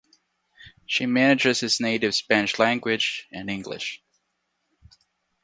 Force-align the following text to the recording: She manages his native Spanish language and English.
She 0.87 1.05
manages 1.05 1.59
his 1.59 1.79
native 1.79 2.15
Spanish 2.15 2.57
language 2.57 3.27
and 3.31 3.51
English. 3.51 4.01